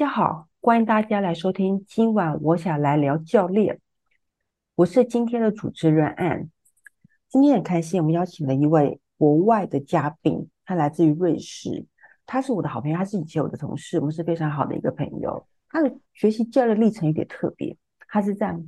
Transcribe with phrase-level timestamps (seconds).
[0.00, 1.84] 大家好，欢迎大家来收听。
[1.86, 3.78] 今晚我想来聊教练，
[4.76, 6.48] 我是今天的主持人 Ann。
[7.28, 11.84] 今天很开心，我们邀请了一位国外的嘉宾，他来自于瑞士，
[12.24, 15.46] 他是我的好朋友，他是以前我的同事，我们是非常好的一个朋友。
[15.68, 17.76] 他的学习教练历程有点特别，
[18.08, 18.58] 他是在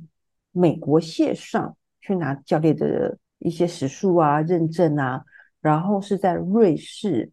[0.51, 5.23] 美国线上去拿教练的一些时数啊、认证啊，
[5.61, 7.31] 然后是在瑞士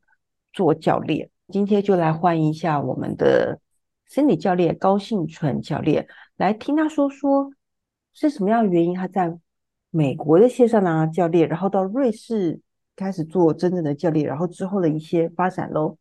[0.55, 1.29] 做教练。
[1.49, 3.61] 今天就来欢迎一下我们的
[4.11, 7.53] 身体教练高信纯教练，来听他说说
[8.13, 9.33] 是什么样的原因，他在
[9.91, 12.61] 美国的线上拿教练，然后到瑞士
[12.97, 15.97] 开始做真正的教练，然后之后的一些发展喽。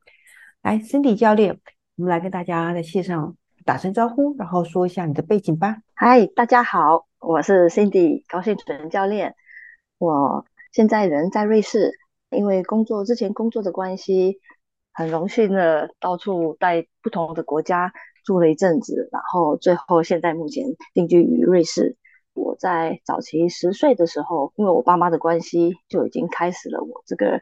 [0.64, 1.60] 来，Cindy 教练，
[1.98, 5.78] 我们来跟大家在线上打声招呼，然后说一下你的背景吧。
[5.94, 9.36] 嗨，大家好，我是 Cindy 高信纯教练，
[10.00, 11.92] 我现在人在瑞士，
[12.32, 14.40] 因为工作之前工作的关系。
[14.92, 17.94] 很荣幸的到处在不同的国家
[18.30, 20.64] 住了一阵子，然后最后现在目前
[20.94, 21.98] 定居于瑞士。
[22.34, 27.42] 我在早期十岁的时候，因为我爸妈的关系，就已经开始了我这个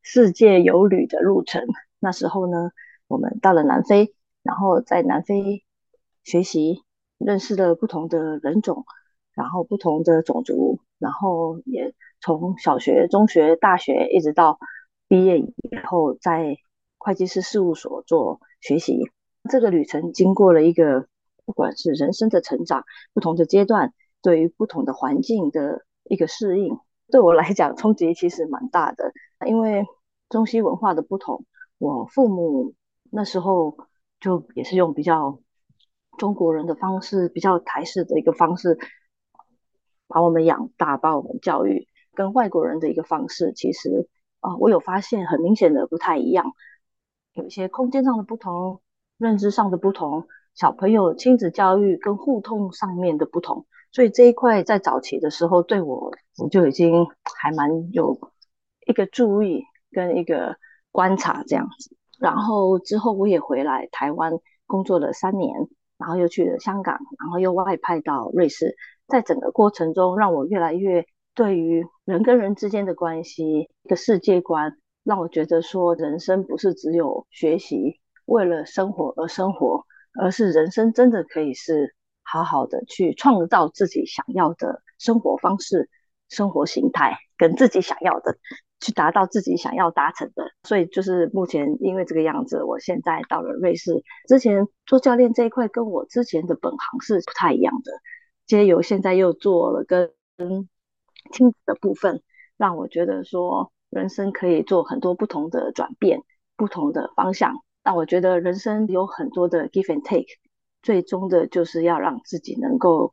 [0.00, 1.66] 世界游旅的路程。
[1.98, 2.70] 那时候呢，
[3.08, 5.64] 我们到了南非，然后在南非
[6.22, 6.84] 学习，
[7.18, 8.84] 认识了不同的人种，
[9.34, 14.60] 然后不同的种族，然后也从小学、中学、大学一直到。
[15.08, 15.52] 毕业以
[15.84, 16.56] 后，在
[16.96, 19.02] 会计师事务所做学习，
[19.50, 21.06] 这个旅程经过了一个，
[21.44, 23.92] 不管是人生的成长，不同的阶段，
[24.22, 26.78] 对于不同的环境的一个适应，
[27.10, 29.12] 对我来讲冲击其实蛮大的。
[29.46, 29.86] 因为
[30.28, 31.44] 中西文化的不同，
[31.78, 32.74] 我父母
[33.10, 33.76] 那时候
[34.20, 35.38] 就也是用比较
[36.18, 38.78] 中国人的方式，比较台式的一个方式，
[40.06, 44.08] 把我们养大，把我们教育，跟外国人的一个方式，其实。
[44.40, 46.52] 啊、我有发现很明显的不太一样，
[47.32, 48.82] 有一些空间上的不同，
[49.18, 57.06] 认知上的不同，小朋友亲子教育跟互动上面的不同，所以这一块在早期的时候对我，我就已经
[57.40, 58.18] 还蛮有
[58.86, 60.56] 一个注意跟一个
[60.90, 61.96] 观察这样子。
[62.18, 64.32] 然后之后我也回来台湾
[64.66, 65.50] 工作了三年，
[65.98, 68.76] 然后又去了香港，然后又外派到瑞士，
[69.06, 71.06] 在整个过程中让我越来越。
[71.36, 79.84] 对于人跟人之间的关系，一个世界观，让我觉得说，人生不是只有学习，为了生活而生活，
[80.20, 85.88] 而是人生真的可以是好好的去创造自己想要的生活方式、
[86.28, 88.36] 生活形态，跟自己想要的
[88.80, 90.50] 去达到自己想要达成的。
[90.62, 97.92] 所以就是目前因为这个样子，我现在到了瑞士，之前做教练这一块跟我之前的本行是不太一样的，
[98.46, 100.10] 借由现在又做了跟。
[101.32, 102.22] 亲子的部分
[102.56, 106.20] 让我觉得说，人生可以做很多不同的转变，
[106.56, 107.54] 不同的方向。
[107.84, 110.26] 那我觉得人生有很多的 give and take，
[110.82, 113.12] 最终的就是要让自己能够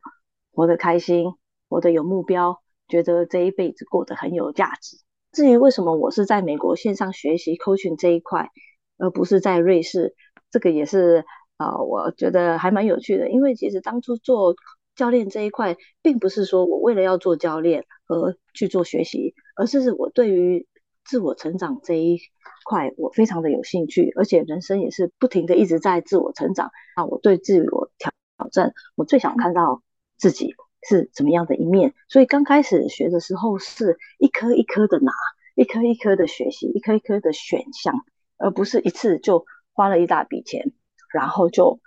[0.53, 1.25] 活得开心，
[1.67, 4.97] 活得有目标，觉得这一辈子过得很有价值。
[5.33, 8.49] 至于为什么我是在美国线上学习 coaching 这一块，
[8.97, 10.15] 而不是在瑞士，
[10.49, 11.25] 这个也是、
[11.57, 13.29] 呃，我觉得还蛮有趣的。
[13.29, 14.55] 因为其实当初做
[14.95, 20.67] 教练这一块，并不是说我为了要做教练而去做学习，而是我对于
[21.11, 22.21] 自我成长这一
[22.63, 27.03] 块，我非常的有兴趣，而且人生也是不停的一直在自我成长啊。
[27.03, 29.83] 我对自我挑挑战，我最想看到
[30.17, 30.55] 自己
[30.87, 31.93] 是怎么样的一面。
[32.07, 35.11] 所以刚开始学的时候，是一颗一颗的拿，
[35.55, 37.93] 一颗一颗的学习，一颗一颗的选项，
[38.37, 40.71] 而不是一次就花了一大笔钱，
[41.13, 41.81] 然后就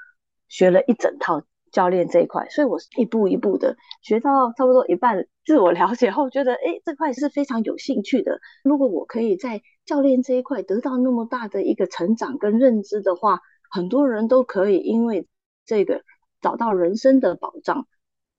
[0.48, 1.44] 学了一整套。
[1.74, 8.38] 教练这一块，所以我是一步一步的学到差不多一半，自我了解后，觉得诶这块是非常有兴趣的。
[8.62, 15.26] 如果我可以在教练这一块得到那么大的一个成长跟认知的话，很多人都可以因为
[15.66, 16.04] 这个
[16.40, 17.88] 找到人生的保障，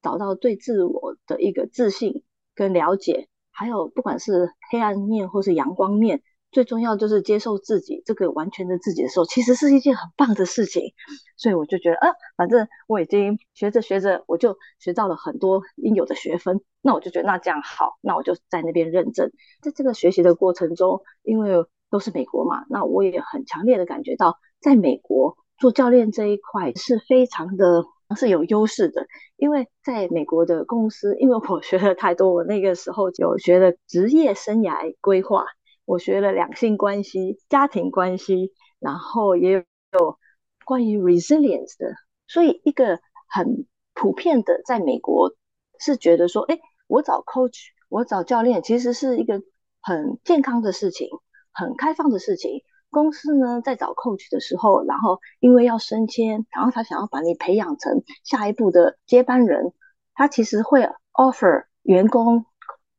[0.02, 2.24] 找到对自我的一个自信
[2.56, 6.22] 跟了解，还有不管是黑暗面或是阳光面。
[6.51, 10.94] 最重要就是接受自己，这个完全的自己的时候，其实是一件很棒的事情。
[11.36, 12.07] 所以我就觉得，啊，
[12.38, 16.62] 反正我已经学着学着，我就学到了很多应有的学分。
[16.81, 19.31] 那我就觉得，那这样好，那我就在那边认证。
[19.62, 27.83] 在这个学习的过程中，因为都是美国嘛，那我也很强烈的感觉到，在美国做教练这一块是非常的，
[28.15, 29.07] 是有优势的。
[29.36, 35.44] 因为在美国的公司，因为我学了太多，我那个时候有学了职业生涯规划。
[35.86, 40.20] 我学了两性关系、家庭关系，然后也有
[40.66, 41.94] 关于 resilience 的，
[42.28, 45.32] 所以一个很普遍的，在美国
[45.80, 49.42] 是觉得说，哎，我找 coach，我找教练，其实是一个
[49.82, 51.08] 很健康的事情，
[51.54, 52.64] 很开放的事情。
[52.90, 59.74] 公司呢在找 coach 的时候，然后因为要升迁，然后他想要把你培养成下一步的接班人，
[60.14, 62.46] 他其实会 offer 员工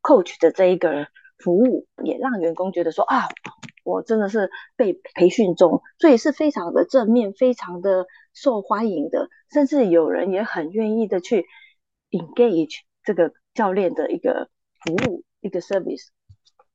[0.03, 3.29] coach 的这一个服务，也让员工觉得说啊，
[3.85, 11.47] 我真的是被培训中，所以是非常的正面，非常的受欢迎的，甚至有人也很愿意的去
[12.11, 14.49] engage 这个教练的一个
[14.85, 16.09] 服务，一个 service。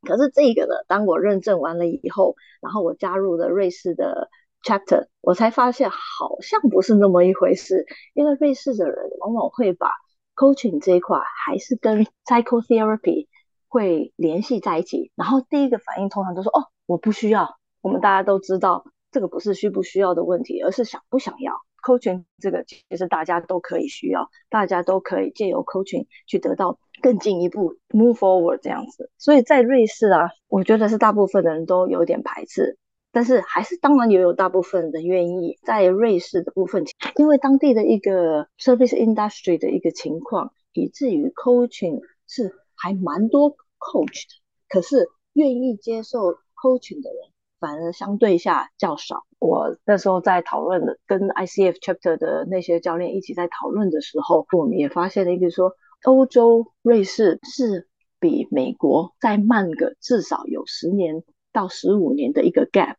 [0.04, 4.30] 可是这个呢，当我认证完了以后，然后我加入了瑞士的
[4.64, 7.86] chapter，我才发现好像不是那么一回事。
[8.14, 9.92] 因为瑞士的人往往会把
[10.36, 13.28] coaching 这一块还是跟 psychotherapy
[13.71, 21.53] 会联系在一起，然后第一个反应通常都说：“哦，我不需要。”我们大家都知道，这个不是需不需要的问题，而是想不想要。
[21.81, 29.09] coaching 这个其实大家都可以需要，大家都可以借由 coaching 去得到更进一步 move forward 这样子。
[29.18, 32.77] 所以在瑞士啊，我觉得是大部分的人都有点排斥，
[33.12, 35.57] 但是还是当然也有大部分的愿意。
[35.63, 36.83] 在瑞士的部分，
[37.15, 44.33] 因为当地的一个 service industry 的一个情况，以至于 coaching 是还蛮多 coach 的，
[44.69, 46.19] 可是愿意接受
[46.56, 47.31] coaching 的人。
[47.60, 49.28] 反而相对下较少。
[49.38, 55.75] 我那时候在讨论的，跟 ICF chapter 的那些教练一起在讨论的时候，我们也发现了一个说，
[56.06, 57.88] 欧洲瑞士是
[58.19, 61.24] 比美国再慢个至少有十年
[61.54, 62.95] 到十五年的一个 gap。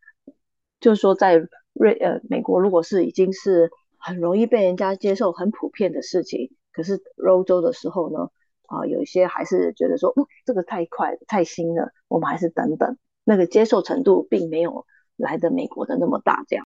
[0.79, 3.69] 就是说，在瑞呃美国，如果是已经是
[3.99, 8.31] 很容易被人家接受、很普遍的事情，可是欧洲的时候呢，
[8.67, 12.97] 啊、有一些还是觉得说，嗯，这个太快太新了，我们还是等等。
[13.25, 14.87] 那个接受程度并没有
[15.17, 16.67] 来的美国的那么大，这样。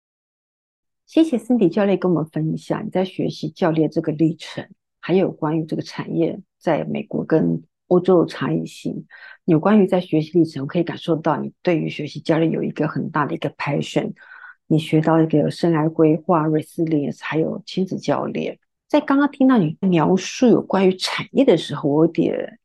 [1.06, 4.68] 谢谢 Cindy 教练跟我们分享你在学习教练这个历程，
[5.00, 9.06] 还有关于这个产业在美国跟欧洲的差异性。
[9.44, 14.12] 有关于在学习历程，我可以感受到你对于学习教练有一个很大的一个 passion。
[14.66, 18.58] 你学到一个生涯规划、resilience，还有亲子教练。
[18.88, 22.58] 在刚刚听到你描述有关于产业的时候，我有点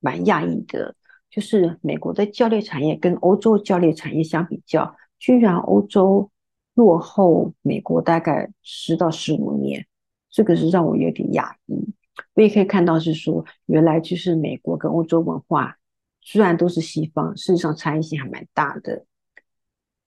[0.00, 0.94] 蛮讶异的。
[1.30, 6.30] 就是美国的教练产业跟欧洲教练产业相比较，居然欧洲
[6.74, 9.86] 落后美国大概十到十五年，
[10.30, 11.94] 这个是让我有点讶异。
[12.34, 15.78] 我也可以看到是说，原来就是美国跟欧洲文化
[16.20, 19.06] 虽然都是西方，事实上差异性还蛮大的。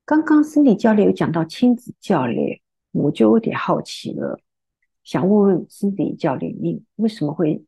[0.05, 2.61] 刚刚身体教练有讲到亲子教练，
[2.91, 4.39] 我就有点好奇了，
[5.05, 7.63] 想问问私底教练，你为什么会？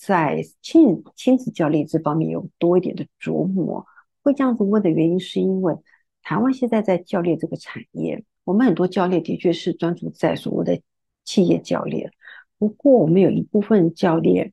[0.00, 3.84] 在亲亲子教练这方面有多一点的琢磨，
[4.22, 5.74] 会这样子问的原因，是因为
[6.22, 10.80] 台湾现在在教练这个产业，我们很多教练的确是专注在所谓的
[11.24, 12.12] 企业教练，
[12.60, 14.52] 不过我们有一部分教练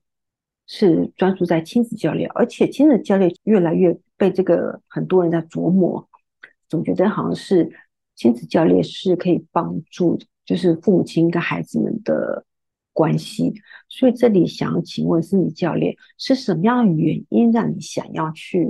[0.65, 6.09] 是专注在亲子教练，而且亲子教练越来越被这个很多人在琢磨，
[6.67, 7.71] 总觉得好像是
[8.15, 12.45] 亲子教练是可以帮助，就是父母亲跟孩子们的。
[12.97, 13.53] 关系，
[13.89, 18.69] 所以这里想要请问是你教练，是什么样的原因让你想要去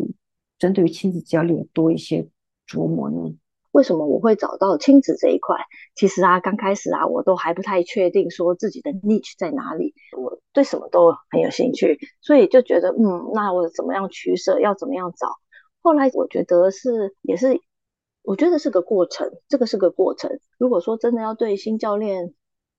[0.57, 2.27] 针对于亲子教练多一些
[2.67, 3.35] 琢磨呢？
[3.69, 5.55] 为什么我会找到亲子这一块？
[5.93, 15.27] 其实啊，刚开始啊，我都还不太确定说自己的 niche 在哪里，我对什么都很有兴趣，所以就觉得，嗯，那我怎么样取舍，要怎么样找？
[15.83, 17.61] 后来我觉得是，也是，
[18.25, 20.39] 我觉得是个过程，这个是个过程。
[20.57, 22.33] 如果说真的要对新教练，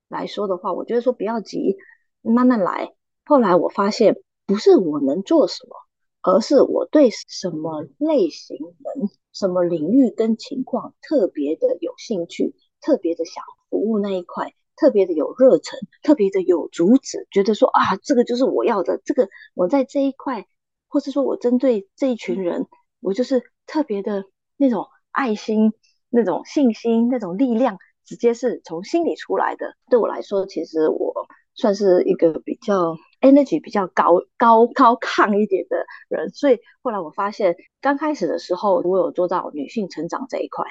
[0.09, 1.77] 来说的话，我觉得说不要急，
[2.23, 2.95] 慢慢来。
[3.25, 5.77] 后来我发现，不是我能做什么，
[6.23, 19.01] 而是我对什么类型人、什么领域跟情况特别的有兴趣，特别的想服务那一块，特别的有热忱，特别的有主旨，觉得说啊，这个就是我要的。
[19.05, 20.47] 这个我在这一块，
[20.89, 22.67] 或是说我针对这一群人，
[23.01, 24.25] 我就是特别的
[24.57, 24.87] 那种
[25.17, 25.73] 爱心、
[26.11, 27.79] 那种信心、那种力量。
[28.09, 29.75] 直接是从心里出来的。
[29.91, 36.31] 对我来说，其实我算是一个比较 energy 比较高高高亢一点的人。
[36.31, 40.67] 所以后来我发现，刚开始的时候，我有做到女性成长这一块，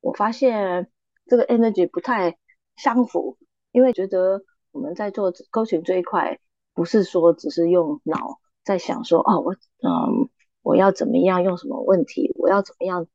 [0.00, 0.90] 我发现
[1.26, 2.36] 这个 energy 不太
[2.74, 3.38] 相符，
[3.70, 4.42] 因为觉得
[4.72, 6.40] 我们在做沟通这一块，
[6.74, 10.28] 不是说只是用脑在想说，哦，我嗯，
[10.62, 13.06] 我要怎么样用什么问题，我要怎么样。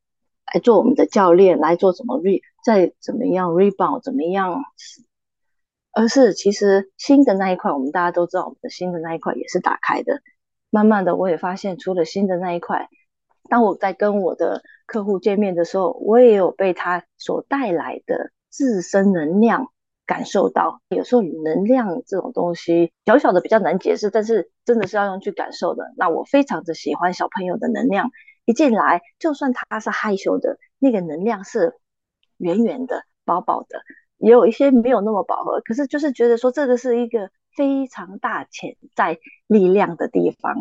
[0.54, 4.64] 来做我们的教练，来做怎么 re 再怎么样 rebound 怎么样，
[5.92, 10.22] 而是其实新的那一块，我们大家都知道，我们的新的那一块也是打开的。
[10.70, 12.90] 慢慢的，我也发现，除了新的那一块，
[13.50, 19.72] 当我在跟我的客户见面的时候，我也有被他所带来的自身能量
[20.06, 20.82] 感受到。
[20.90, 25.94] 有时候能量这种东西，小小的比较难解释，但是真的是要用去感受的。
[25.98, 28.12] 那我非常的喜欢小朋友的能量。
[28.46, 31.80] 一进来，就算他是害羞的，那个能量是
[32.38, 33.82] 圆圆的、饱饱的，
[34.18, 35.62] 也有一些没有那么饱和。
[35.62, 40.54] 可是就是觉得说这个是一个非常大潜在力量的地方，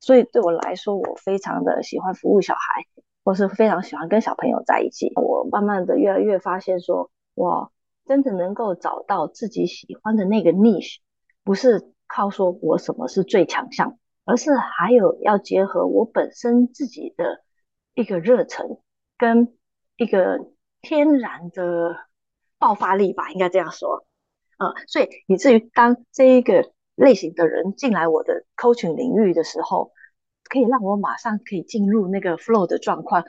[0.00, 2.84] 所以对我来说，我非常的喜欢服务小孩，
[3.22, 5.12] 或是非常喜欢跟小朋友在一起。
[5.14, 7.70] 我慢慢的越来越发现说，我
[8.06, 10.96] 真的能够找到自己喜欢的那个 niche，
[11.44, 13.99] 不是靠说我什么是最强项。
[14.30, 17.42] 而是还有要结合我本身自己的
[17.94, 18.78] 一个热忱
[19.18, 19.58] 跟
[19.96, 20.38] 一个
[20.80, 21.96] 天然的
[22.56, 24.06] 爆发力吧，应该这样说。
[24.56, 29.90] 呃，所以以至于当这一个类型的人进来我的 coaching 领域的时候，
[30.44, 33.24] 可以让我马上可以进入那个 flow 的状况，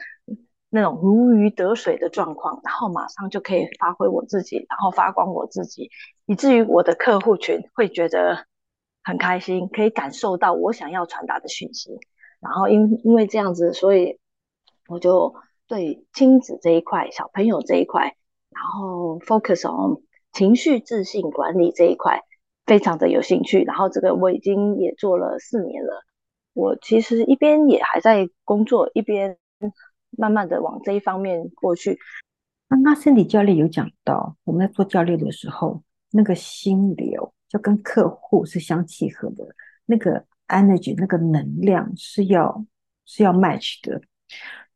[0.70, 5.90] 那种如鱼得水的状况，然后马上就可以发挥我自己，然后发光我自己，
[6.28, 8.46] 以至于我的客户群会觉得。
[9.04, 11.92] 很开心，可以感受到我想要传达的讯息，
[12.40, 14.20] 然后因因为这样子，所以
[14.88, 15.34] 我就
[15.68, 18.16] 对亲子这一块、小朋友这一块，
[18.50, 20.02] 然后 focus on
[20.34, 22.22] 情绪自信管理这一块，
[22.66, 23.64] 非常的有兴趣。
[23.64, 26.04] 然后这个我已经也做了四年了，
[26.54, 29.38] 我其实一边也还在工作，一边
[30.12, 31.98] 慢慢的往这一方面过去。
[32.70, 35.82] 刚刚身体教练有讲到，我们在做教练的时候，
[36.12, 37.34] 那个心流。
[37.52, 39.46] 就跟客户是相契合的，
[39.86, 42.66] 那个 energy 那个能量是要
[43.06, 44.02] 是要 match 的。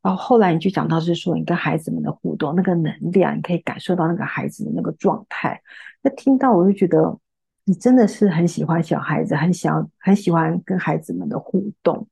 [0.01, 5.61] 然后后来你就讲到是说，你跟孩子们的互动，那个能量你可以感受到那个孩子的那个状态。
[6.01, 7.17] 那听到我就觉得
[7.63, 12.07] 你真的是很喜欢小孩子，很想很喜欢跟孩子们的互动。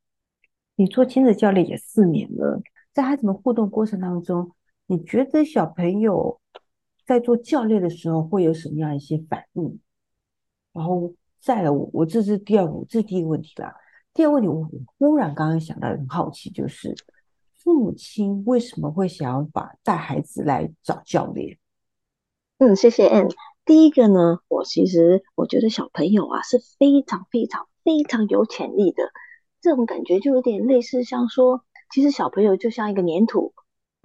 [0.75, 2.62] 你做亲子教练也四年了，
[2.93, 4.50] 在孩子们互动过程当中，
[4.88, 6.39] 你觉得小朋友
[7.05, 9.79] 在做教练的时候会有什么样一些反应？
[10.74, 13.75] 然后再来，我这是第二，这是第一个问题啦。
[14.13, 14.50] 第二个问题，
[14.98, 16.96] 我忽然刚刚想到，很好奇，就是
[17.63, 21.58] 父母亲为什么会想要把带孩子来找教练？
[22.58, 23.34] 嗯，谢谢 Ann。
[23.65, 29.12] 第一个呢，我其实我觉得小朋友啊是非常非常非常有潜力的，
[29.62, 31.63] 这种感觉就有点类似像说，
[31.94, 33.53] 其实小朋友就像一个粘土，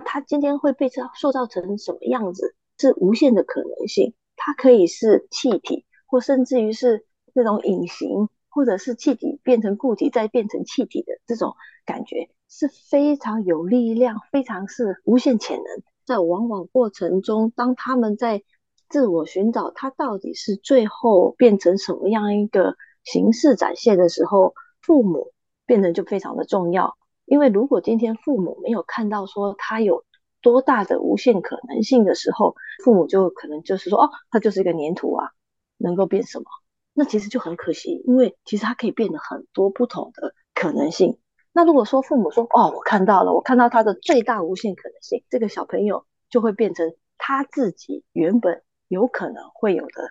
[0.05, 5.85] 他今天会被造塑造成什么样子，是无限的可能性，它可以是气体。
[6.09, 11.55] 或甚至于是那种隐形，或者是气体变成固体再变成气体的这种
[11.87, 15.67] 感觉，是非常有力量，非常是无限潜能。
[16.05, 18.43] 在往往过程中，当他们在
[18.89, 25.33] 自我寻找，他到底是最后变成什么样一个形式展现的时候，父母
[25.67, 26.97] 变得就非常的重要。
[27.27, 30.03] 因为如果今天父母没有看到说他有
[30.41, 35.29] 多大的无限可能性的时候，父母就可能就是说，哦，他就是一个黏土啊。
[35.79, 36.45] 能够变什么？
[36.93, 41.19] 那其实就很可惜，因为其实它可以变得很多不同的可能性。
[41.53, 50.11] 那如果说父母说：“哦，我看到了，我看到他的最大无限可能性。”这个小朋友就会变成他自己原本有可能会有的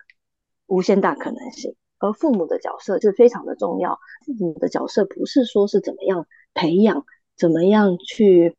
[0.66, 1.76] 无限大可能性。
[1.98, 3.98] 而父母的角色是非常的重要。
[4.24, 7.04] 父母的角色不是说是怎么样培养，
[7.36, 8.56] 怎么样去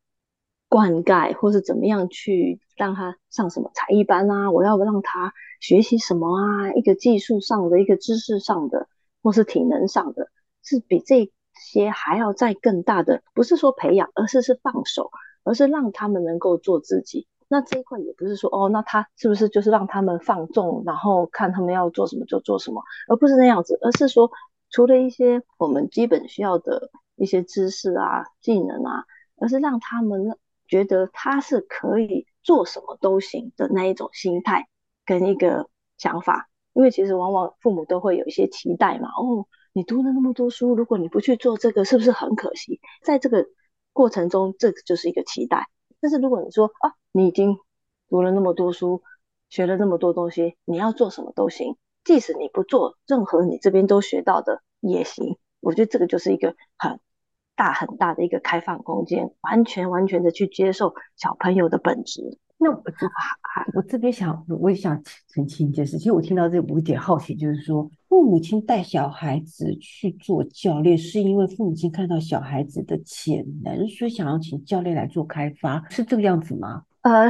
[0.68, 4.50] 灌溉，或是怎么样去让他上什么才艺班啊？
[4.50, 5.34] 我要让他。
[5.60, 6.72] 学习什么啊？
[6.72, 8.88] 一个技术上的，一个知识上的，
[9.22, 10.30] 或是体能上的，
[10.64, 13.24] 是比这些还要再更大的。
[13.34, 15.12] 不是说培养，而是是放手，
[15.44, 17.28] 而是让他们能够做自己。
[17.50, 24.32] 那这一块也不是说哦，那他是不是就是让他们放纵，然后看他们要做什么就做什么，而不是那样子，而是说
[24.70, 29.04] 除了一些我们基本需要的一些知识啊、技能啊，
[29.42, 30.38] 而是让他们
[30.70, 34.68] 觉得他是可以做什么都行的那一种心态。
[35.06, 35.68] 跟一个
[35.98, 39.10] 想法，因为其实往往父母都会有一些期待嘛。
[39.10, 42.80] 哦，你读了那么多书，如果你不去做这个，是不是很可惜？
[43.02, 43.48] 在这个
[43.92, 45.68] 过程中，这个就是一个期待。
[46.00, 47.58] 但是如果你说啊，你已经
[48.08, 49.02] 读了那么多书，
[49.50, 55.40] 学了那么多东西，你要做什么都行，即使你不做任何你这边都学到的也行。
[55.60, 57.00] 我觉得这个就是一个很
[57.60, 62.40] 大很大的一个开放空间，完全完全的去接受小朋友的本质。
[62.58, 63.06] 那我这
[63.74, 65.98] 我这边想，我也想澄清一件事。
[65.98, 76.84] 其实我听到这，我有点好奇，就是说，父母亲带小孩子去做教练，是因为父母亲看到小孩子的潜能，所以想要请教练来做开发，是这个样子吗？
[77.02, 77.28] 呃，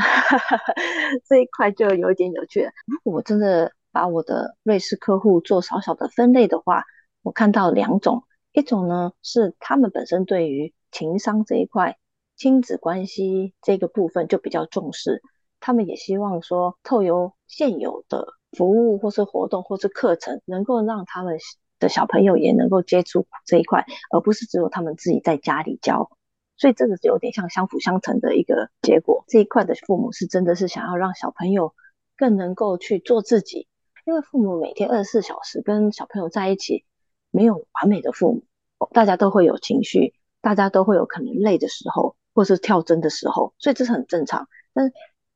[1.28, 2.72] 这一块就有一点有趣了。
[2.86, 6.84] 如果我真的把我的瑞士客户做小小的分类的话，
[7.24, 8.24] 我看到两种，
[8.60, 11.98] 一种呢是他们本身对于情商这一块。
[12.36, 15.22] 亲子关系这个部分就比较重视，
[15.60, 21.38] 他们也希望说，透由现有的服务或是活动或是课程，能够让他们
[21.80, 26.10] 的小朋友也能够接触这一块，而不是只有他们自己在家里教。
[26.56, 29.26] 所以这个是有点像相辅相成的一个结果。
[29.28, 31.74] 这一块的父母是真的是想要让小朋友
[32.16, 33.68] 更能够去做自己，
[34.06, 36.86] 因为父母每天二十四小时跟小朋友在一起，
[37.32, 38.44] 没有完美的父母，
[38.92, 44.48] 大家都会有情绪，大家都会有可能累的时候，或是跳针的时候，所以这是很正常。
[44.74, 44.94] 但是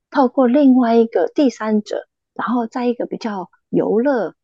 [0.10, 4.36] 透过另外一个第三者，然后在一个比较游乐、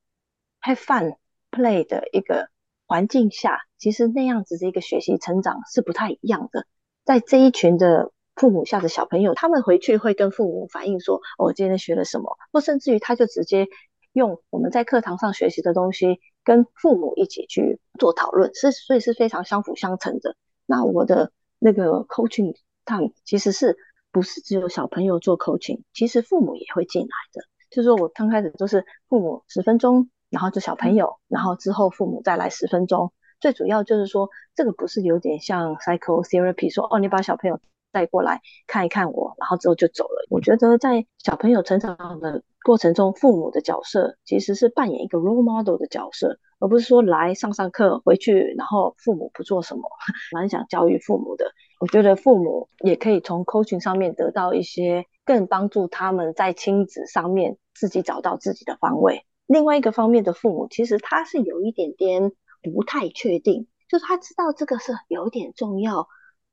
[0.61, 1.15] have fun
[1.51, 2.49] play 的一个
[2.87, 6.65] 环境下，其实那样子的一个学习成长是不太一样的。
[7.05, 13.67] 在这一群的父母下的小朋友，他们回去会跟父母反映说：“，我今天学了什么？”或甚至于他就直接
[14.13, 20.35] 用我们在课堂上学习的东西跟父母一起去做讨论，是所以是非常相辅相成的。
[20.65, 23.77] 那我的那个 coaching time 其实是
[24.11, 27.43] 不是只有小朋友做 coaching，其实父母也会进来的。
[27.69, 30.09] 就是说我刚开始都是父母十分钟。
[30.31, 33.11] 然后就小朋友，然后之后父母再来十分钟。
[33.39, 37.59] 最主要就是说，这个不是有点像 psychotherapy，说哦，你把小朋友
[37.91, 40.27] 带过来看一看我，然后之后就走了。
[40.29, 49.81] 我觉得在小朋友成长的过程中，父母的角色其实是扮演一个 role model 的角色，而不是说来上上课回去，然后父母不做什么。
[50.33, 51.45] 蛮想教育父母的，
[51.79, 59.25] 我觉得父母也可以从 coaching 上面得到一些更帮助他们在亲子上面自己找到自己的方位。
[59.47, 66.07] 另外一个方面的父母，其实他是有一点点不太确定，就是他知道这个是有点重要，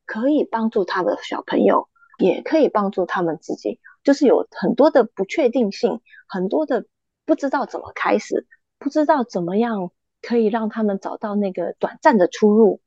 [0.07, 6.87] 可以帮助他的小朋友，也可以帮助他们自己，就是有很多的不确定性，很多的
[7.27, 8.47] 不知道怎么开始，
[8.79, 9.91] 不知道怎么样
[10.23, 12.81] 可以让他们找到那个短暂的出路，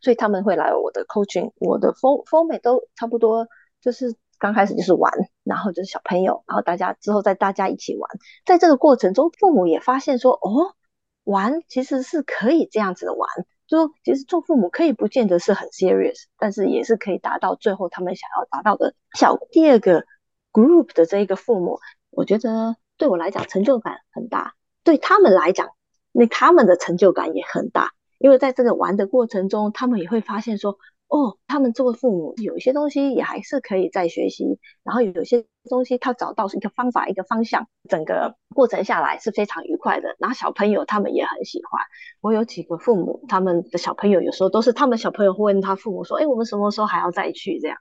[0.00, 3.46] 所以他们会来我的 coaching，我的 format 都差不多，
[3.80, 4.16] 就是。
[4.38, 5.12] 刚开始就是玩，
[5.44, 8.10] 然后就是小朋友，然后大家之后再大家一起玩，
[8.44, 10.74] 在这个过程中，父母也发现说，哦，
[11.22, 13.30] 玩其实是可以这样子的玩，
[13.68, 19.46] 就其实做父母可以不见得是很 serious，但是也是可以达到最后他们想要达到的效果。
[19.52, 20.04] 第二个
[20.52, 25.70] group 的这一个父母，我觉得对我来讲成就感很大，对他们来讲，
[26.12, 30.78] 那他们的成就感也很大，因为在这个玩的过程中，他们也会发现说。
[31.14, 40.16] 哦，他们作为父母，有一些东西也还是可以再学习，然后有些东西他找到一个方法、一个方向，整个过程下来是非常愉快的。
[40.18, 41.82] 然后小朋友他们也很喜欢。
[42.22, 47.76] 我有几个父母，他们的小朋友有时候都是他们小朋友会问他父母说：“哎，我们什么时候还要再去？”这样。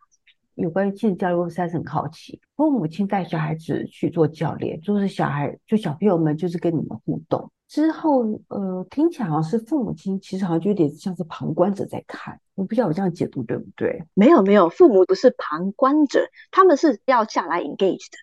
[0.56, 2.40] 有关于亲子教练，我实在是很好奇。
[2.56, 7.52] 父母亲带小孩子去做教练，就是小孩就小朋友们就是跟你们互动。
[7.68, 12.38] 之后，呃，听起来好像是父母亲，其实好像就有点像是旁观者在看。
[12.56, 14.04] 我不知道我这样解读对不对？
[14.14, 18.18] 没有没有，父母不是旁观者，他们是要下来 engage 的。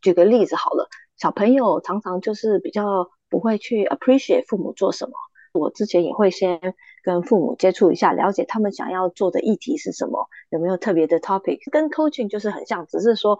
[0.00, 5.12] 举个例子好了，小朋友常常就是比较不会去 appreciate 父母做什么。
[5.58, 13.38] 我之前也会先跟父母接触一下，了解他们想要做的议题是什么，有没有特别的 topic，跟 coaching 就是很像，只是说。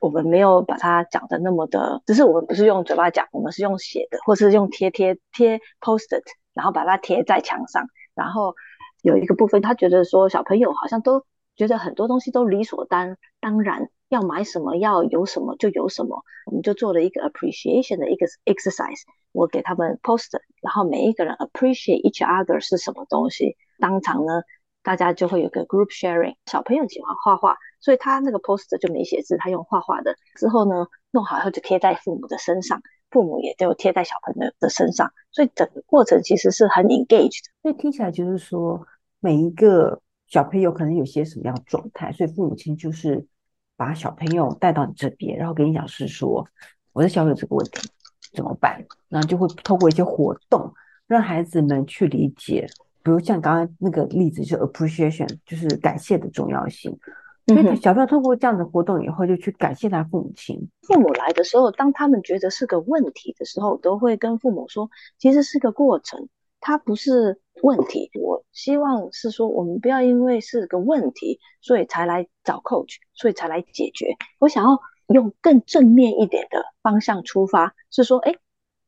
[0.00, 7.86] 我们没有把它讲的那么的，只是我们不是用嘴巴讲，我们是用写的，或是用贴贴贴 post-it，然后把它贴在墙上。
[8.14, 8.54] 然后
[9.00, 11.24] 有一个部分，他觉得说小朋友好像都
[11.56, 16.22] 觉得很多东西都理所当当然，要买什么要有什么就有什么。
[16.46, 24.42] 我们就做了一个 appreciation 的一个 exercise，我给他们 post-it，然后每一个人 appreciate each other 是什么东西，当场呢，
[24.82, 26.36] 大家就会有个 group sharing。
[26.46, 27.56] 小朋友喜欢画画。
[27.80, 30.16] 所以他那个 poster 就没写字，他用画画的。
[30.36, 35.12] 之后呢，弄好以后就贴在父母的身上，父母也就贴在小朋友的身上。
[35.30, 37.44] 所以整个过程其实是很 engaged。
[37.60, 38.86] 所以听起来就是说，
[39.20, 43.26] 每一个小朋友可能有些什么样的状态，所以父母亲就是
[43.76, 46.46] 把小朋友带到你这边，然后跟你讲是说，
[46.92, 47.88] 我的小朋友这个问题
[48.32, 48.84] 怎么办？
[49.08, 50.72] 然后就会透过一些活动，
[51.06, 52.66] 让孩子们去理解，
[53.02, 56.98] 比如像刚刚那个例子，就是 appreciation，就是感谢的重要性。
[57.46, 60.70] 所以小朋友通过这样的活动以后，就去感谢他父母亲。
[60.82, 66.28] 父母来的时候，当他们觉得是个问题的时候，都会跟父母说，其实是个过程，
[66.64, 68.10] 它不是问题。
[68.14, 74.16] 我希望是说，我们不要因为是个问题，所以才来找 coach，所以才来解决。
[74.38, 78.34] 我想要用更正面一点的方向出发，是说，哎，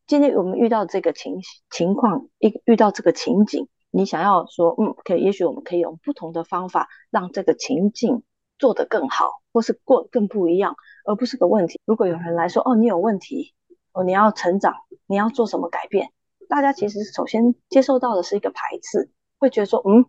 [0.06, 8.22] 今天我们遇到这个情情况，一遇到这个情景，你想要说，嗯，可以，也许我们可以用不同的方法让这个情境。
[8.58, 11.78] 做得更好，或是过更不一样，而不是个问题。
[11.84, 13.52] 如果有人来说，哦，你有问题，
[13.92, 14.72] 哦，你要成长，
[15.06, 16.10] 你要做什么改变？
[16.48, 20.04] 大家其实首先接受到的是一个排斥，会觉得说，嗯，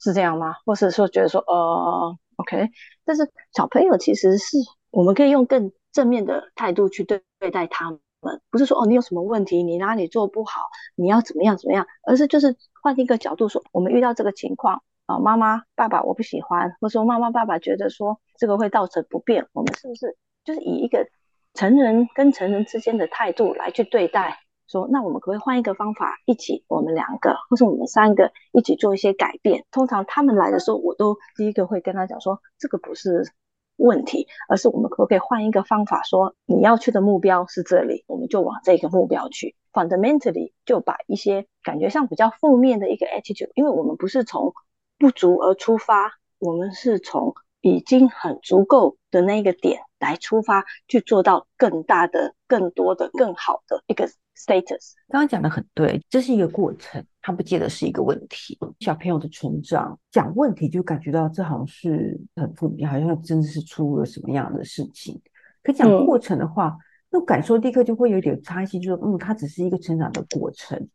[0.00, 0.54] 是这样吗？
[0.64, 2.68] 或是说觉得说，呃，OK。
[3.04, 4.56] 但是小朋友其实是
[4.90, 14.82] 我们可以用更正面的态度去对对待他们，不是说，哦，你有什么问题，你哪里做不好，你要怎么样怎么样，而是就是换一个角度说，我们遇到这个情况。
[15.06, 21.06] 啊，妈妈爸爸我不喜欢，或者说妈妈爸爸觉得说这个会造成不便，我们是不是就是以一个
[21.52, 24.38] 成人跟成人之间的态度来去对待？
[24.66, 29.64] 说那我们可不可以换一个方法，一起我们两个或是我们三个一起做一些改变？
[29.70, 33.32] 通常他们来的时候，我都第一个会跟他讲说，这个不是
[33.76, 36.02] 问题，而是我们可不可以换一个方法？
[36.02, 39.56] 说你要去的目标是这里，我们就往这个目标去。
[39.72, 44.52] Fundamentally 就把一些感觉上比较负面的一个 attitude，因为我们不是从
[44.98, 54.92] 不足而出发，我们是从已经很足够的那个点来出发，去做到更大的、更多的、更好的一个 status。
[55.08, 58.58] 刚刚讲的很对，这是一个过程，它不见得是一个问题。
[58.80, 65.18] 小朋友的成长，讲问题就感觉到这好像是很负面，好像真的是出了什么样的事情。
[65.62, 66.78] 可讲过程的话，嗯、
[67.12, 70.88] 那感受立刻就会有点差异，就是嗯，它只是一个成长的过程。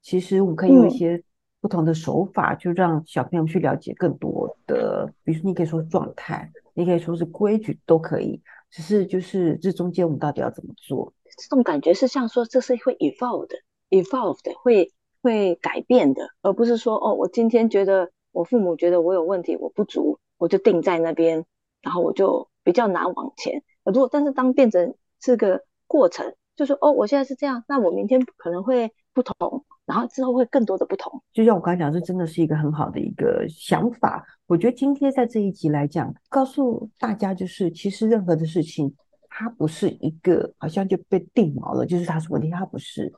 [0.00, 1.24] 其实我们可以用一些、嗯。
[1.64, 8.42] 不同的手法，就让小朋友去了解更多的，比如说你可以说状态，你可以说是规矩，都可以。
[8.70, 11.12] 只是就是这中间我们到底要怎么做？
[11.38, 13.56] 这种感觉是像说这是会 evolve 的
[13.90, 21.44] ，evolve 的会会改变的，而不是说哦，我今天觉得我父母觉得我有问题，我不足，我就定在那边，
[21.82, 23.62] 然后我就比较难往前。
[23.84, 29.64] 如果但是当变成这个过程，就说哦，我现在是这样，那我明天可能会不同。
[29.86, 34.24] 然后之后会更多的不同，就像我刚才讲，这真的是一个很好的一个想法。
[34.46, 38.94] 我觉得今天在这一集来讲，告诉大家就是，其实任何的事情，
[39.28, 43.12] 它不是一个好像就被定锚了，就是它是问题，它不是。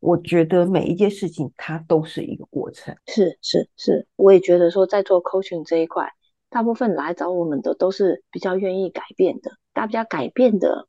[0.00, 2.94] 我觉得每一件事情它都是一个过程。
[3.06, 6.10] 是是是，我也觉得说，在做 coaching 这一块，
[6.50, 10.88] 大部分来找我们的都是比较愿意改变的，大家改变的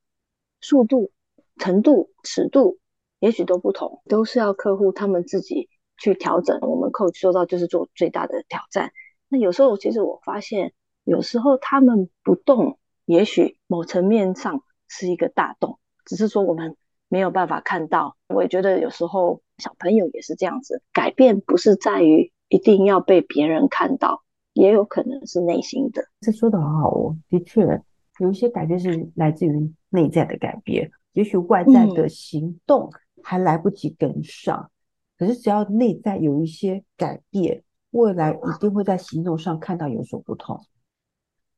[0.60, 1.12] 速度、
[1.58, 2.80] 程度、尺度。
[3.20, 6.60] 也许都不同，都是要客户他们自己去调整。
[6.62, 8.92] 我们 coach 做到就是做最大的挑战。
[9.28, 16.78] 那有时候其实我发现，有时候他们不动，也许某层面上是一个大洞，只是说我们
[17.10, 18.16] 没有办法看到。
[18.28, 26.04] 我也觉得有时候小朋友也是这样子，改变不是在于一定要被别人看到，也有可能是内心的。
[26.22, 27.84] 这说的很好哦，的确
[28.20, 32.90] 有一些改变是来自于内在的改变，也许外在的行动。
[32.94, 34.72] 嗯还来不及跟上，
[35.18, 37.62] 可是只要内在有一些改变，
[37.92, 40.58] 未来一定会在行动上看到有所不同。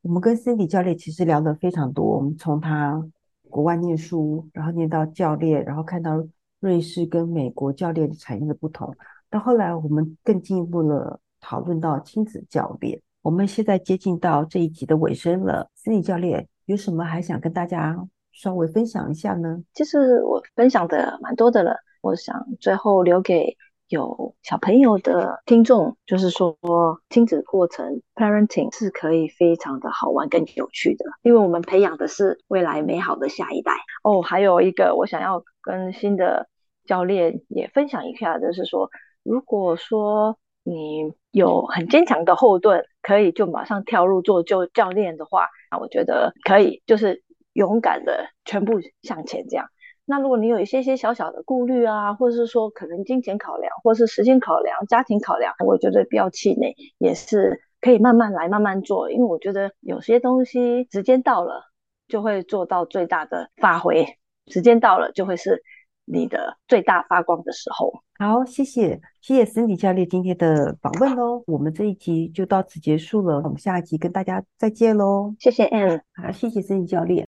[0.01, 3.07] 我们跟身体教练其实聊得非常多，我们从他
[3.51, 6.25] 国外念书，然后念到教练，然后看到
[6.59, 8.91] 瑞士跟美国教练产业的不同，
[9.29, 12.99] 到后来我们更进一步的讨论到亲子教练。
[13.21, 17.95] 我们现在接近到这一集的尾声了身体教练有什么还想跟大家
[18.31, 19.63] 稍微分享一下呢？
[19.73, 21.75] 其实我分享的蛮多的了。
[22.01, 23.57] 我想最后留给
[23.89, 26.55] 有小朋友的听众，就是说
[27.09, 33.73] 亲子过程 parenting 是可以非常的好玩跟有趣的，因为我们培养的是未来美好的下一代。
[34.03, 36.47] 哦，还有一个我想要跟新的
[36.85, 38.89] 教练也分享一下，就是说，
[39.23, 47.23] 如果说你有很坚强的后盾，可以就马上跳入做就教练的话，那我觉得可以，就是。
[47.59, 49.67] 勇敢的全部向前，这样。
[50.05, 59.11] 那如果你有一些些小小的顾虑啊，或者是说可能金钱考量，或是时间考量、家庭考量，我觉得不要气馁，也是可以慢慢来、慢慢做。
[59.11, 61.61] 因为我觉得有些东西时间到了
[62.07, 64.05] 就会做到最大的发挥，
[64.47, 65.61] 时间到了就会是
[66.05, 67.91] 你的最大发光的时候。
[68.17, 71.43] 好，谢谢，谢谢 Cindy 教练今天的访问喽。
[71.45, 75.35] 我们这一集就到此结束了，我们下一集跟大家再见喽。
[75.39, 77.27] 谢谢 Ann，好，谢谢 Cindy 教练。